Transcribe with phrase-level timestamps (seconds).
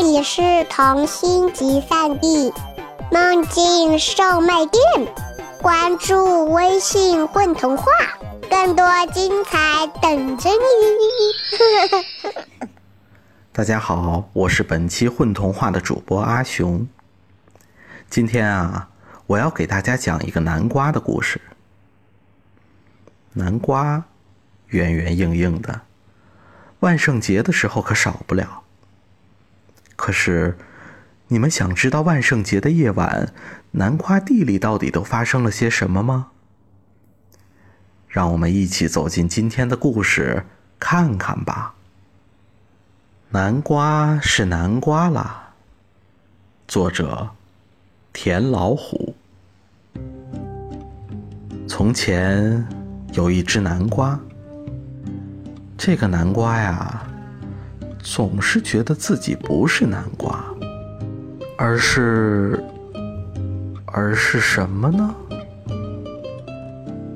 [0.00, 2.54] 这里是童心集散地，
[3.10, 4.80] 梦境售卖店。
[5.60, 7.84] 关注微信“混童话”，
[8.48, 12.38] 更多精彩等着你。
[13.52, 16.86] 大家好，我是本期混童话的主播阿雄。
[18.08, 18.88] 今天啊，
[19.26, 21.40] 我要给大家讲一个南瓜的故事。
[23.32, 24.04] 南瓜
[24.68, 25.80] 圆圆硬硬的，
[26.78, 28.62] 万圣节的时候可少不了。
[30.08, 30.56] 可是，
[31.26, 33.34] 你们想知道万圣节的夜晚，
[33.72, 36.28] 南瓜地里到底都发生了些什么吗？
[38.08, 40.46] 让我们一起走进今天的故事，
[40.78, 41.74] 看看吧。
[43.32, 45.50] 南瓜是南瓜啦。
[46.66, 47.28] 作者：
[48.14, 49.14] 田老虎。
[51.68, 52.66] 从前
[53.12, 54.18] 有一只南瓜，
[55.76, 57.04] 这个南瓜呀。
[58.10, 60.42] 总是觉得自己不是南瓜，
[61.58, 62.58] 而是，
[63.84, 65.14] 而是什么呢？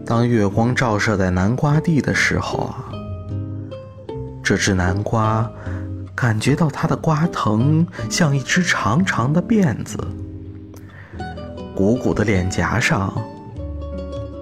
[0.04, 2.92] 当月光照射在南瓜地的时候啊，
[4.42, 5.50] 这只南瓜
[6.14, 9.96] 感觉到它的瓜藤像一只长长的辫子，
[11.74, 13.10] 鼓鼓的脸颊上，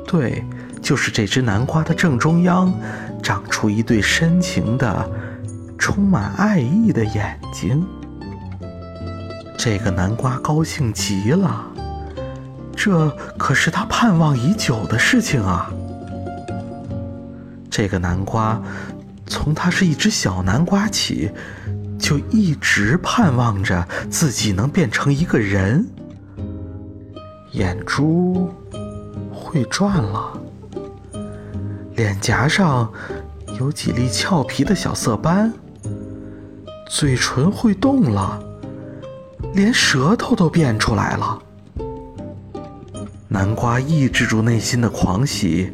[0.05, 0.45] 对，
[0.83, 2.75] 就是这只南瓜的正中央，
[3.23, 5.11] 长出一对深情的。
[5.81, 7.85] 充满爱意的眼睛，
[9.57, 11.65] 这个南瓜高兴极了，
[12.77, 15.73] 这可是他盼望已久的事情啊！
[17.71, 18.61] 这个南瓜
[19.27, 21.31] 从他是一只小南瓜起，
[21.99, 25.89] 就一直盼望着自己能变成一个人，
[27.53, 28.51] 眼珠
[29.33, 30.39] 会转了，
[31.97, 32.93] 脸颊上
[33.59, 35.51] 有几粒俏皮的小色斑。
[36.93, 38.43] 嘴唇会动了，
[39.55, 41.39] 连舌头都变出来了。
[43.29, 45.73] 南瓜抑制住内心的狂喜，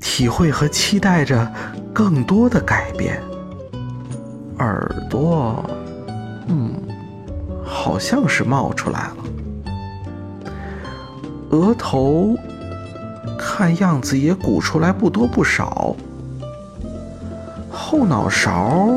[0.00, 1.50] 体会和期待着
[1.94, 3.22] 更多的改变。
[4.58, 5.64] 耳朵，
[6.48, 6.74] 嗯，
[7.64, 9.16] 好像是冒出来了。
[11.50, 12.36] 额头，
[13.38, 15.94] 看样子也鼓出来不多不少。
[17.70, 18.88] 后脑勺。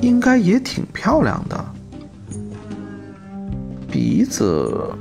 [0.00, 1.64] 应该也挺漂亮的，
[3.90, 4.94] 鼻子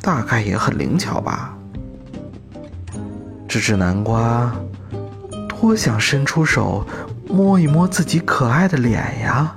[0.00, 1.56] 大概也很灵巧吧。
[3.46, 4.50] 这只南瓜
[5.46, 6.86] 多想伸出手
[7.28, 9.54] 摸一摸自己可爱的脸呀，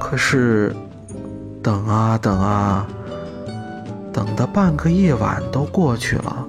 [0.00, 0.74] 可是
[1.62, 2.86] 等啊等啊，
[4.12, 6.46] 等的半个夜晚都过去了，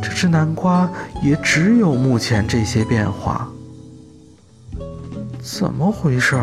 [0.00, 0.88] 这只南瓜
[1.22, 3.50] 也只有目前这些变化。
[5.50, 6.38] 怎么回事？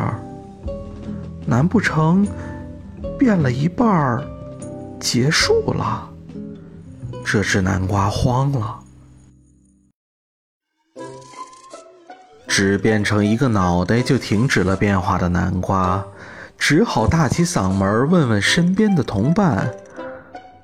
[1.45, 2.27] 难不成
[3.19, 4.25] 变了一半儿
[4.99, 6.09] 结束了？
[7.23, 8.79] 这只南瓜慌了，
[12.47, 16.03] 只变成一个脑袋就停止了变化的南瓜，
[16.57, 19.71] 只好大起嗓门问问身边的同伴，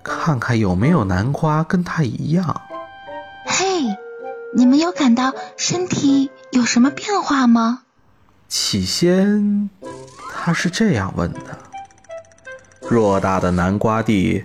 [0.03, 2.59] 看看有没有南瓜跟他一样。
[3.45, 3.95] 嘿，
[4.55, 7.83] 你们有感到身体有什么变化吗？
[8.53, 9.69] 起先，
[10.29, 11.39] 他是这样问的：
[12.81, 14.43] 偌大的南瓜地，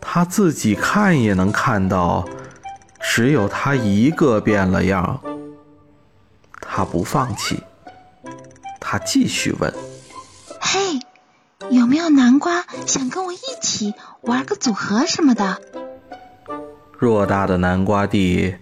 [0.00, 2.24] 他自己看也能看到，
[3.00, 5.20] 只有他一个变了样。
[6.60, 7.64] 他不放弃，
[8.78, 9.74] 他继续问
[10.62, 11.00] ：“嘿，
[11.68, 15.60] 有没有南瓜想跟我一起玩个组合什么的？”
[17.00, 18.54] 偌大的南瓜地，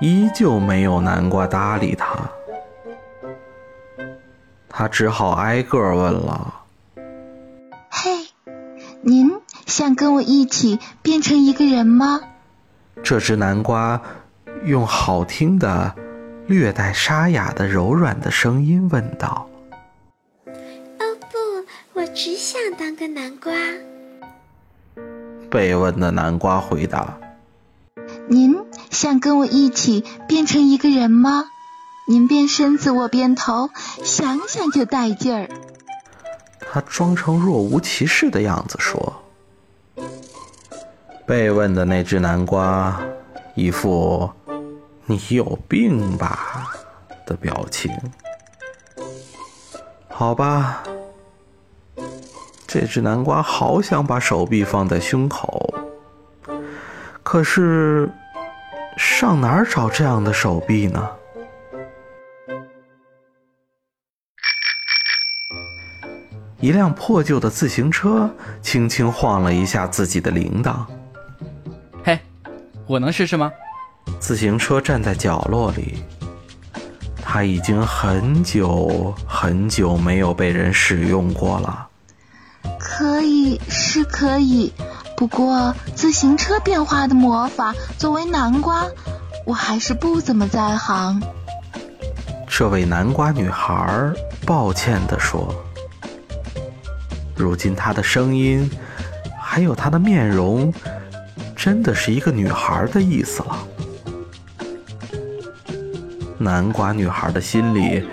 [0.00, 2.30] 依旧没有南瓜搭理他。
[4.78, 6.54] 他只好挨个问了
[7.88, 8.26] ：“嘿，
[9.00, 9.32] 您
[9.64, 12.20] 想跟我一起变成一个人吗？”
[13.02, 13.98] 这只南瓜
[14.66, 15.94] 用好听的、
[16.46, 19.48] 略带沙哑的柔软的声音问道
[20.44, 23.54] ：“哦不，我只想当个南瓜。”
[25.48, 27.16] 被问的南瓜回答
[28.28, 28.54] ：“您
[28.90, 31.46] 想跟我一起变成一个人吗？”
[32.08, 33.68] 您变身子，我变头，
[34.04, 35.48] 想想就带劲儿。
[36.60, 39.24] 他装成若无其事的样子说
[41.26, 43.00] ：“被问的那只南瓜，
[43.56, 44.30] 一副
[45.06, 46.70] ‘你有病吧’
[47.26, 47.90] 的表情。
[50.08, 50.84] 好吧，
[52.68, 55.74] 这只南瓜好想把手臂放在胸口，
[57.24, 58.08] 可是
[58.96, 61.10] 上哪儿找这样的手臂呢？”
[66.60, 68.30] 一辆破旧的自行车
[68.62, 70.76] 轻轻晃了一下自己的铃铛。
[72.02, 72.18] 嘿，
[72.86, 73.52] 我能试试吗？
[74.18, 76.02] 自行车站在角落里，
[77.22, 81.88] 它已经很久很久没有被人使用过了。
[82.78, 84.72] 可以是可以，
[85.16, 88.86] 不过自行车变化的魔法，作为南瓜，
[89.44, 91.20] 我还是不怎么在行。
[92.48, 94.10] 这位南瓜女孩
[94.46, 95.54] 抱歉地说
[97.36, 98.68] ：“如今她的声音，
[99.40, 100.72] 还有她的面容，
[101.54, 103.58] 真的是一个女孩的意思了。”
[106.38, 108.06] 南瓜女孩的心里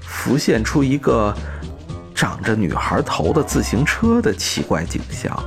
[0.00, 1.34] 浮现出一个
[2.14, 5.38] 长着女孩头的自行车的奇怪景象。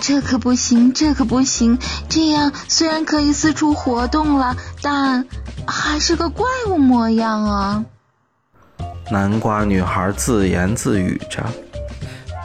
[0.00, 1.76] 这可不行，这可不行！
[2.08, 5.26] 这样虽然可以四处活动了，但
[5.66, 7.84] 还是个怪物模样啊！
[9.10, 11.44] 南瓜女孩自言自语着：“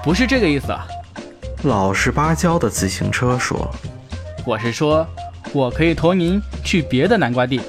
[0.03, 0.67] 不是这个意思。”
[1.63, 3.69] 老实巴交的自行车说
[4.45, 5.07] ：“我是说。”
[5.53, 7.59] 我可以驮您去别的南瓜地，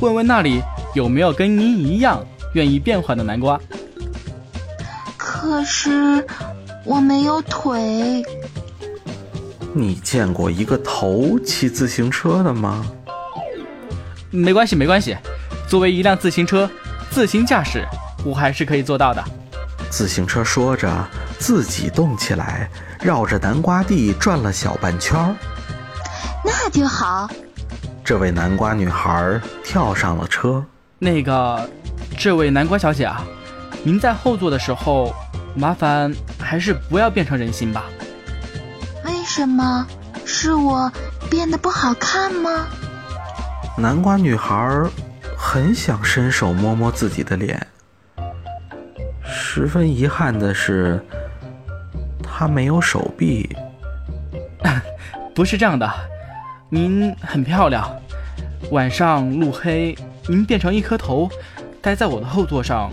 [0.00, 0.62] 问问那里
[0.94, 3.60] 有没有跟您一样愿意变换的南瓜。
[5.18, 6.26] 可是
[6.82, 8.24] 我没有腿。
[9.74, 12.86] 你见过一个头骑自行车的吗？
[14.30, 15.14] 没关系，没关系。
[15.68, 16.70] 作为一辆自行车，
[17.10, 17.84] 自行驾驶，
[18.26, 19.22] 我还是可以做到的。
[19.88, 20.90] 自行车说着，
[21.38, 22.68] 自己动起来，
[23.00, 25.34] 绕着南瓜地转了小半圈儿。
[26.44, 27.30] 那就好。
[28.04, 30.64] 这位南瓜女孩跳上了车。
[30.98, 31.68] 那个，
[32.18, 33.22] 这位南瓜小姐啊，
[33.84, 35.14] 您在后座的时候，
[35.54, 37.84] 麻烦还是不要变成人形吧。
[39.04, 39.86] 为什么？
[40.24, 40.90] 是我
[41.30, 42.66] 变得不好看吗？
[43.76, 44.82] 南瓜女孩
[45.36, 47.64] 很想伸手摸摸自己的脸。
[49.38, 50.98] 十分遗憾的是，
[52.22, 53.54] 他没有手臂。
[55.34, 55.88] 不是这样的。
[56.70, 57.94] 您很漂亮，
[58.70, 59.94] 晚上路黑，
[60.26, 61.30] 您变成一颗头，
[61.82, 62.90] 待在我的后座上，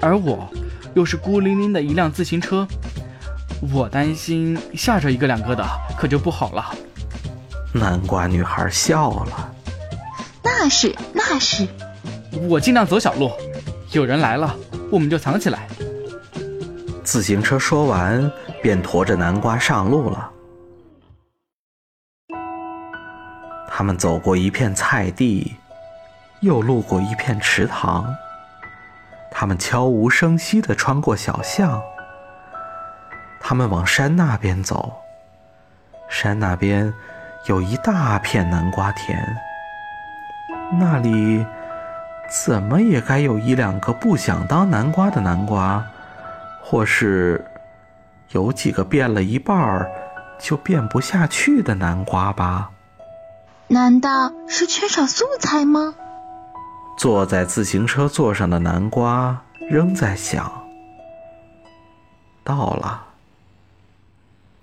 [0.00, 0.50] 而我
[0.94, 2.66] 又是孤零零的一辆自行车，
[3.72, 5.64] 我担心吓着一个两个的，
[5.96, 6.74] 可就不好了。
[7.72, 9.52] 南瓜女孩笑了，
[10.42, 11.68] 那是那是，
[12.48, 13.30] 我尽量走小路，
[13.92, 14.54] 有人来了，
[14.92, 15.66] 我们就藏起来。
[17.02, 18.30] 自行车说完，
[18.62, 20.30] 便驮着南瓜上路了。
[23.66, 25.56] 他们走过一片菜地，
[26.40, 28.14] 又路过一片池塘。
[29.30, 31.82] 他们悄无声息地穿过小巷。
[33.40, 34.92] 他们往山那边走，
[36.10, 36.92] 山那边
[37.46, 39.18] 有一大片南瓜田。
[40.78, 41.44] 那里
[42.32, 45.84] 怎么也该有一两个不想当南瓜的南瓜，
[46.62, 47.44] 或是
[48.30, 49.86] 有几个变了一半儿
[50.40, 52.70] 就变不下去的南瓜吧。
[53.68, 55.94] 难道是缺少素材吗？
[56.96, 60.50] 坐在自行车座上的南瓜仍在想。
[62.42, 63.04] 到了，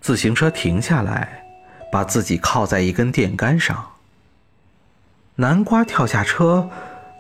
[0.02, 1.44] 自行车停下来，
[1.92, 3.86] 把自己靠在一根电杆上。
[5.36, 6.70] 南瓜跳下车，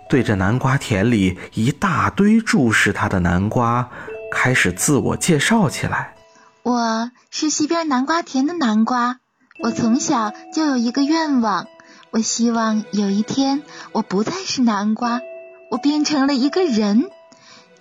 [0.09, 3.91] 对着南瓜田里一大堆注视他的南瓜，
[4.31, 6.15] 开始自我介绍起来
[6.63, 9.19] ：“我是西边南瓜田的南瓜，
[9.62, 11.67] 我从小就有一个愿望。”
[12.12, 15.22] 我希望有一天我不再是南瓜，
[15.69, 17.12] 我变成了一个人。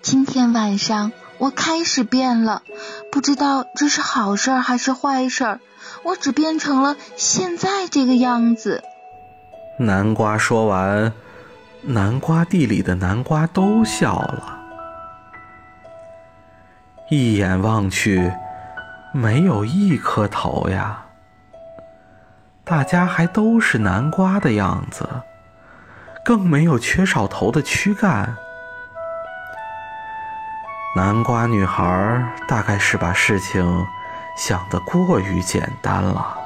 [0.03, 2.61] 今天晚上我开始变了，
[3.11, 5.61] 不知道这是好事还是坏事。
[6.05, 8.83] 我只变成了现在这个样子。
[9.79, 11.15] 南瓜说完，
[11.83, 14.59] 南瓜地里的南瓜都笑了。
[17.11, 18.33] 一眼望去，
[19.13, 21.05] 没有一颗头呀。
[22.65, 25.09] 大家还都是南瓜的样子，
[26.23, 28.37] 更没有缺少头的躯干。
[30.95, 33.87] 南瓜女孩大概是把事情
[34.37, 36.37] 想得过于简单了。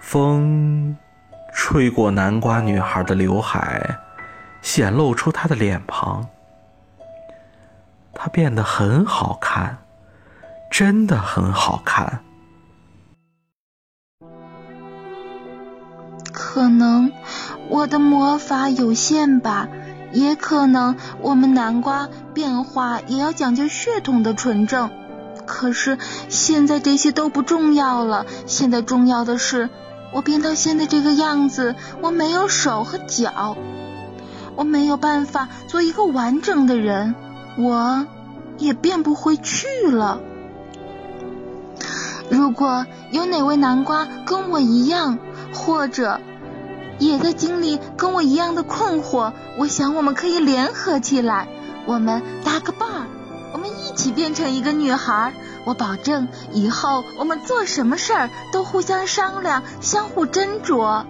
[0.00, 0.96] 风
[1.60, 3.98] 吹过南瓜女孩的刘海，
[4.62, 6.28] 显露出她的脸庞。
[8.14, 9.78] 她变得很好看，
[10.70, 12.20] 真的很好看。
[16.32, 17.10] 可能
[17.68, 19.66] 我的魔法有限吧，
[20.12, 24.90] 也可能我们南瓜变化也要讲究血统的纯正。
[25.44, 25.98] 可是
[26.28, 29.68] 现在这些都不重要了，现在重要的是
[30.12, 33.56] 我变到现在这个样子，我没有手和脚，
[34.56, 37.14] 我没有办法做一个完整的人，
[37.56, 38.06] 我
[38.58, 40.20] 也变不回去了。
[42.30, 45.18] 如果有哪位南瓜跟我一样，
[45.54, 46.20] 或者
[46.98, 51.48] 也在经历跟我一样的困惑，我想我们可以联合起来，
[51.86, 53.06] 我们搭个伴儿，
[53.98, 55.32] 起变成一个女孩。
[55.64, 61.04] 我保证以后我们做什么事儿都互相商量，相互斟酌。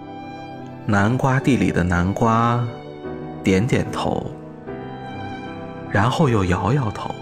[0.87, 2.67] 南瓜地里的南瓜
[3.43, 4.25] 点点头，
[5.91, 7.13] 然后又摇摇头。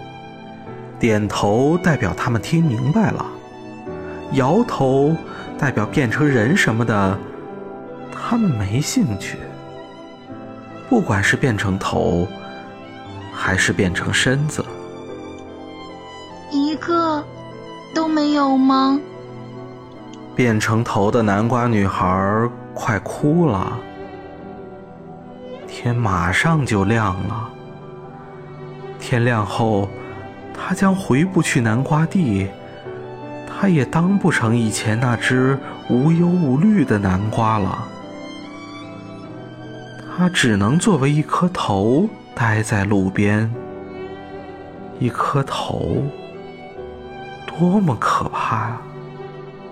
[0.98, 3.24] 点头代表他们听明白了，
[4.32, 5.14] 摇头
[5.58, 7.16] 代表变成人什么的，
[8.10, 9.36] 他们没兴趣。
[10.88, 12.26] 不管是变成头，
[13.32, 14.64] 还是变成身子。
[16.78, 17.22] 个
[17.94, 18.98] 都没有吗？
[20.34, 23.76] 变成头的南瓜女孩快哭了。
[25.66, 27.50] 天马上就亮了。
[29.00, 29.88] 天亮后，
[30.54, 32.48] 她将回不去南瓜地，
[33.46, 35.58] 她也当不成以前那只
[35.90, 37.84] 无忧无虑的南瓜了。
[40.16, 43.52] 她只能作为一颗头待在路边。
[45.00, 46.02] 一颗头。
[47.58, 48.80] 多么可怕呀！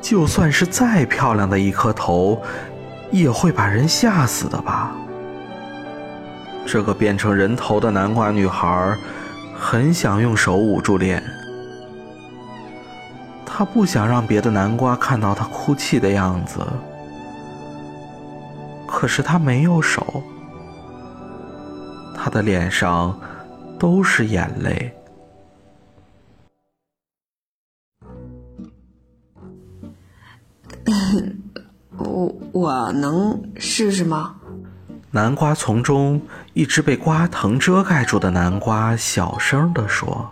[0.02, 2.42] 就算是再漂亮的一颗头，
[3.12, 4.90] 也会把人吓死的吧？
[6.66, 8.96] 这个变成人头的南瓜女孩，
[9.56, 11.22] 很想用手捂住脸，
[13.44, 16.58] 她不想让别的南瓜看到她哭泣的样子。
[18.84, 20.04] 可是她没有手，
[22.16, 23.16] 她的脸上
[23.78, 24.95] 都是眼泪。
[31.98, 34.34] 我我能试试吗？
[35.10, 36.20] 南瓜丛中，
[36.52, 40.30] 一只被瓜藤遮盖住的南瓜小声地说：“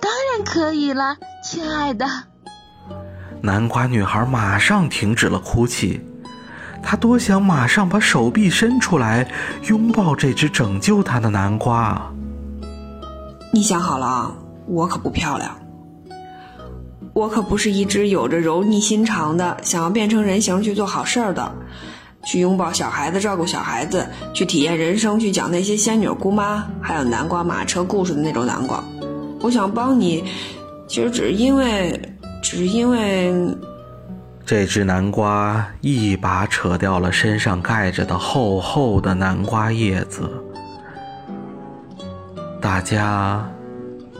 [0.00, 2.06] 当然可以了，亲爱的。”
[3.42, 6.00] 南瓜女孩马上停止了哭泣，
[6.82, 9.28] 她多想马上把手臂伸出来
[9.64, 12.00] 拥抱这只拯救她的南瓜。
[13.52, 14.32] 你想好了啊，
[14.66, 15.50] 我可不漂亮。
[17.14, 21.54] 我可不是一只有着柔腻心肠的，想要变成人形去做好事儿的，
[22.24, 28.82] 去拥抱小孩子、照顾小孩子、去体验人生、去讲那些仙女姑妈还有南瓜马车故事的那种南瓜。
[29.40, 30.24] 我想帮你，
[30.88, 32.00] 其实只是因为，
[32.42, 33.32] 只是因为，
[34.44, 40.28] 这只南瓜一把扯掉了身上盖着的厚厚的南瓜叶子，
[42.60, 43.48] 大家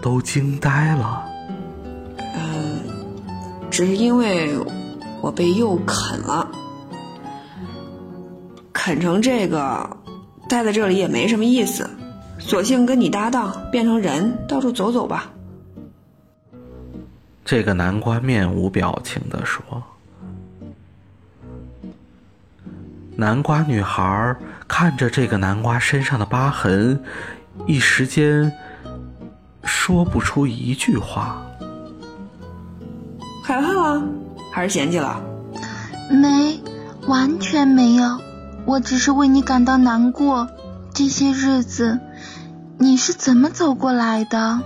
[0.01, 1.25] 都惊呆了。
[3.75, 4.57] 只是因为
[5.21, 6.49] 我被又啃了，
[8.73, 9.97] 啃成这个，
[10.49, 11.91] 待在这里也没什么意思，
[12.39, 15.29] 索性跟你搭档，变成人到处走走吧。
[17.45, 19.83] 这个南瓜面无表情的说。
[23.17, 24.37] 南瓜女孩
[24.69, 27.03] 看着这个南瓜身上的疤痕，
[27.67, 28.53] 一时间
[29.65, 31.45] 说不出一句话。
[34.55, 35.21] 还是嫌弃了？
[36.09, 36.61] 没，
[37.09, 38.21] 完全没有。
[38.65, 40.49] 我只是为你感到难过。
[40.95, 41.99] 这些日子，
[42.79, 44.61] 你是怎么走过来的？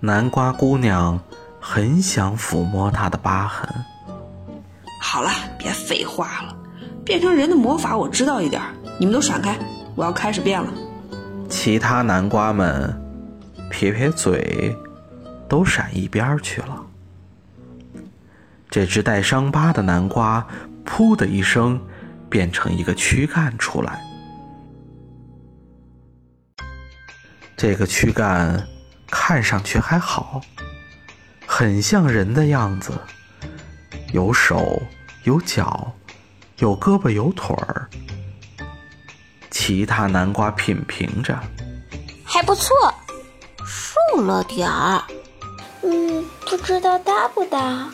[0.00, 1.20] 南瓜姑娘
[1.60, 3.68] 很想抚摸她的疤痕。
[4.98, 6.56] 好了，别废话了。
[7.04, 8.62] 变成人的魔法我知道一点，
[8.98, 9.58] 你们都闪开，
[9.94, 10.72] 我要开始变了。
[11.50, 12.98] 其他南瓜们
[13.68, 14.74] 撇撇嘴，
[15.46, 16.82] 都闪一边去了。
[18.70, 20.46] 这只带伤疤的南瓜，
[20.84, 21.80] 噗的一声，
[22.28, 24.00] 变成一个躯干出来。
[27.56, 28.68] 这个躯干
[29.10, 30.40] 看上去还好，
[31.46, 32.92] 很像人的样子，
[34.12, 34.80] 有手
[35.24, 35.92] 有脚，
[36.58, 37.88] 有胳膊有腿儿。
[39.50, 41.36] 其他南瓜品评着，
[42.22, 42.94] 还不错，
[43.64, 45.02] 瘦了点儿。
[45.82, 47.88] 嗯，不知道搭不搭。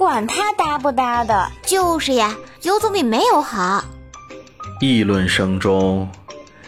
[0.00, 3.84] 管他搭不搭的，就是呀，有总比没有好。
[4.80, 6.10] 议论声中，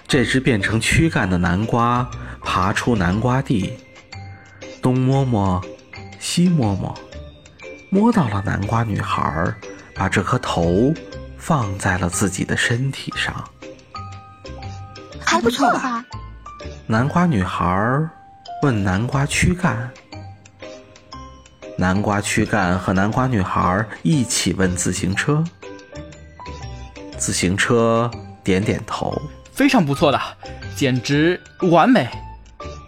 [0.07, 2.07] 这只变成躯干的南瓜
[2.43, 3.73] 爬出南瓜地，
[4.83, 5.59] 东摸摸，
[6.21, 6.95] 西摸摸，
[7.89, 9.51] 摸到了南瓜女孩，
[9.95, 10.93] 把这颗头
[11.39, 13.35] 放在了自己的身体上。
[15.25, 16.05] 还不错吧？
[16.87, 17.99] 南瓜女孩
[18.63, 19.91] 问南瓜躯干。
[21.83, 25.43] 南瓜躯干和南瓜女孩一起问自行车，
[27.19, 28.09] 自行车
[28.45, 29.21] 点点头，
[29.53, 30.21] 非常不错的，
[30.77, 32.09] 简直完美。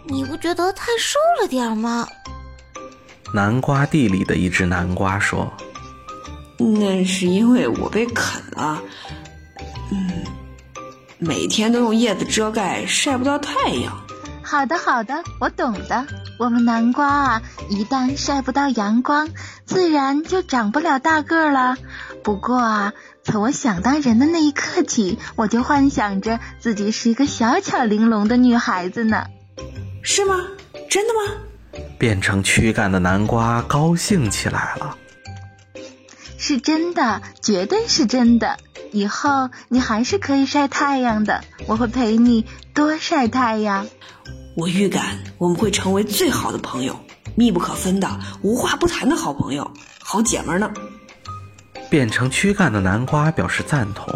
[0.07, 2.07] 你不觉得太瘦了点吗？
[3.33, 5.51] 南瓜地里的一只南瓜说
[6.57, 8.81] ：“那是因为我被啃了，
[9.91, 10.23] 嗯，
[11.17, 13.93] 每天都用叶子遮盖，晒不到太阳。”
[14.41, 16.07] 好的，好的，我懂的。
[16.37, 19.29] 我们南瓜啊，一旦晒不到阳光，
[19.65, 21.77] 自然就长不了大个了。
[22.23, 29.27] 不过啊，从我想当人的那一刻起，我就幻想着自己是一个小巧玲珑的女孩子呢。
[30.03, 30.35] 是吗？
[30.89, 31.81] 真的吗？
[31.97, 34.97] 变成躯干的南瓜高兴起来了。
[36.37, 38.57] 是真的，绝对是真的。
[38.91, 43.87] 以后你还是可以晒太阳的，我会陪你多晒太阳。
[44.55, 46.97] 我预感我们会成为最好的朋友，
[47.35, 49.69] 密不可分的、无话不谈的好朋友、
[49.99, 50.71] 好姐们呢。
[51.89, 54.07] 变成躯干的南瓜表示赞同。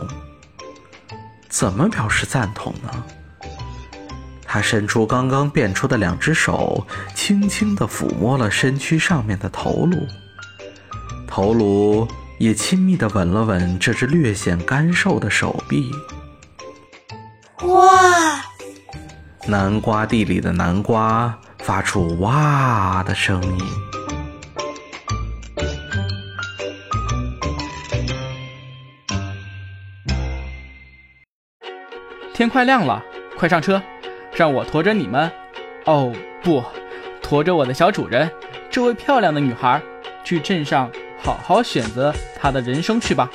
[1.49, 3.03] 怎么表示赞同呢？
[4.45, 10.07] 他伸出刚刚变出的两只手，轻轻地抚摸了身躯上面的头颅，
[11.27, 15.91] 头颅也亲密地吻了吻这只略显干瘦的手臂。
[17.63, 18.45] 哇！
[19.49, 23.59] 南瓜地里的南瓜发出“哇”的声音。
[32.31, 33.03] 天快亮了，
[33.39, 33.81] 快上车！
[34.35, 35.31] 让我驮着你们，
[35.85, 36.13] 哦
[36.43, 36.63] 不，
[37.23, 38.29] 驮着我的小主人，
[38.69, 39.81] 这位漂亮的女孩，
[40.23, 40.91] 去镇上
[41.23, 43.27] 好好选择她的人生去吧。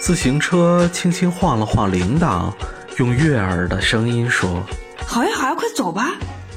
[0.00, 2.52] 自行车轻轻晃了晃铃铛，
[2.96, 4.64] 用悦耳的声音说
[5.06, 6.12] ：“好呀好呀，快走吧。”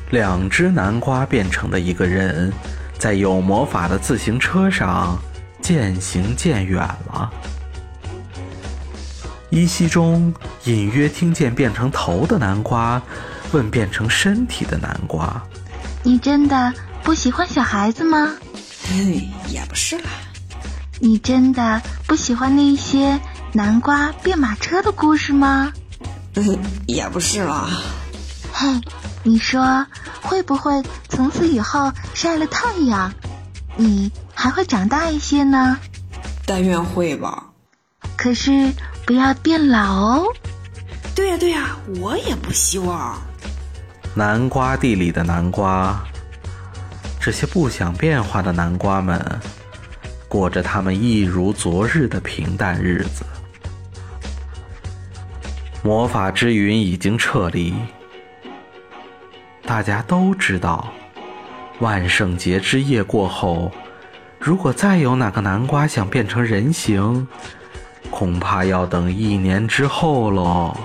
[0.10, 2.52] 两只南瓜变成的一个人，
[2.98, 5.20] 在有魔法的自行车上
[5.62, 6.78] 渐行渐远
[7.08, 7.30] 了。
[9.50, 13.02] 依稀中隐约听见变成头的南瓜
[13.52, 15.42] 问变成身体的南瓜
[16.04, 16.74] ：“你真的
[17.04, 18.34] 不喜欢小孩子吗
[19.50, 20.10] ？”“也不是啦。
[21.02, 23.20] ”“你真的不喜欢那些
[23.52, 25.74] 南瓜变马车的故事吗
[26.88, 27.70] ？”“也不是啦。
[28.54, 28.68] ”“嘿，
[29.24, 29.86] 你说
[30.22, 33.14] 会不会从此以后晒了太阳，
[33.78, 35.78] 你还会长大一些呢
[36.46, 37.46] ？”“但愿会吧。
[38.18, 38.72] ”“可是。”
[39.10, 40.24] 不要变老哦！
[41.16, 43.20] 对呀对呀，我也不希望。
[44.14, 46.00] 南瓜地里的南瓜，
[47.20, 49.20] 这些不想变化的南瓜们，
[50.28, 53.26] 过着他们一如昨日的平淡日子。
[55.82, 57.74] 魔法之云已经撤离，
[59.64, 60.92] 大家都知道，
[61.80, 63.72] 万圣节之夜过后，
[64.40, 67.28] 如果再有哪个南瓜想变成人形，
[68.10, 70.76] 恐怕要等一年之后喽。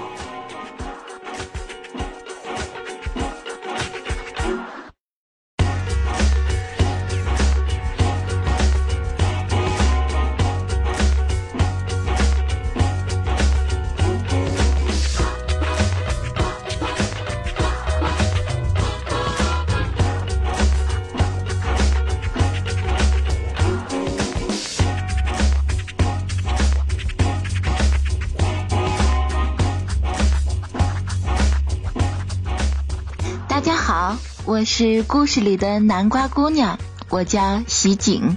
[34.64, 36.79] 我是故事里的南瓜姑娘，
[37.11, 38.35] 我叫喜景。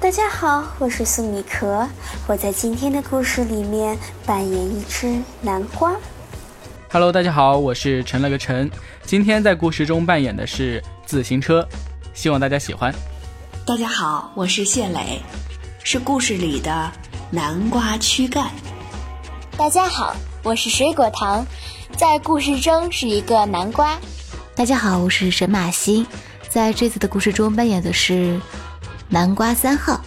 [0.00, 1.88] 大家好，我是苏米壳，
[2.26, 5.94] 我在今天的故事里面扮演一只南瓜。
[6.90, 8.68] Hello，大家好，我是陈了个陈，
[9.04, 11.64] 今天在故事中扮演的是自行车，
[12.12, 12.92] 希望大家喜欢。
[13.64, 15.22] 大家好，我是谢磊，
[15.84, 16.90] 是故事里的
[17.30, 18.50] 南瓜躯干。
[19.56, 21.46] 大家好，我是水果糖，
[21.96, 23.96] 在故事中是一个南瓜。
[24.58, 26.04] 大家好，我是沈马欣，
[26.48, 28.40] 在这次的故事中扮演的是
[29.08, 30.02] 南瓜三号。